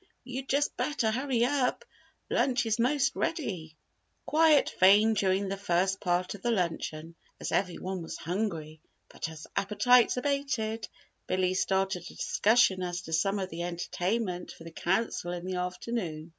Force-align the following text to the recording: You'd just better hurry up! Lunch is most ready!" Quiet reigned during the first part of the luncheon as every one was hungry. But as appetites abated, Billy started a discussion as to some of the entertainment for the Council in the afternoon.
You'd 0.23 0.49
just 0.49 0.75
better 0.77 1.11
hurry 1.11 1.45
up! 1.45 1.85
Lunch 2.27 2.65
is 2.65 2.79
most 2.79 3.15
ready!" 3.15 3.77
Quiet 4.25 4.73
reigned 4.81 5.17
during 5.17 5.47
the 5.47 5.57
first 5.57 5.99
part 5.99 6.33
of 6.33 6.41
the 6.41 6.49
luncheon 6.49 7.13
as 7.39 7.51
every 7.51 7.77
one 7.77 8.01
was 8.01 8.17
hungry. 8.17 8.81
But 9.09 9.29
as 9.29 9.45
appetites 9.55 10.17
abated, 10.17 10.87
Billy 11.27 11.53
started 11.53 12.01
a 12.01 12.15
discussion 12.15 12.81
as 12.81 13.03
to 13.03 13.13
some 13.13 13.37
of 13.37 13.51
the 13.51 13.61
entertainment 13.61 14.51
for 14.51 14.63
the 14.63 14.71
Council 14.71 15.33
in 15.33 15.45
the 15.45 15.57
afternoon. 15.57 16.29